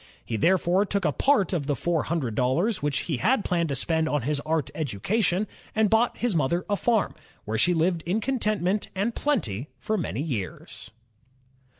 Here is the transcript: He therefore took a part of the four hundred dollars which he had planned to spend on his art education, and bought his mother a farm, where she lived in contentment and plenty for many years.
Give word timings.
He 0.25 0.35
therefore 0.35 0.83
took 0.83 1.05
a 1.05 1.11
part 1.11 1.53
of 1.53 1.67
the 1.67 1.75
four 1.75 2.01
hundred 2.01 2.33
dollars 2.33 2.81
which 2.81 3.01
he 3.01 3.17
had 3.17 3.45
planned 3.45 3.69
to 3.69 3.75
spend 3.75 4.09
on 4.09 4.23
his 4.23 4.39
art 4.39 4.71
education, 4.73 5.45
and 5.75 5.91
bought 5.91 6.17
his 6.17 6.35
mother 6.35 6.65
a 6.67 6.75
farm, 6.75 7.13
where 7.45 7.59
she 7.59 7.75
lived 7.75 8.01
in 8.07 8.19
contentment 8.19 8.89
and 8.95 9.13
plenty 9.13 9.67
for 9.77 9.99
many 9.99 10.23
years. 10.23 10.89